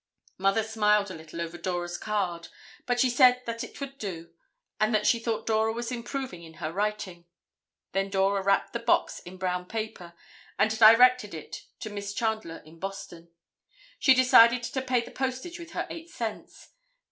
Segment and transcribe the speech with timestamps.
[0.39, 2.47] Mother smiled a little over Dora's card,
[2.87, 4.33] but she said that it would do,
[4.79, 7.25] and that she thought Dora was improving in her writing.
[7.91, 10.13] Then Dora wrapped the box in brown paper
[10.57, 13.29] and directed it to Miss Chandler in Boston.
[13.99, 16.69] She decided to pay the postage with her eight cents.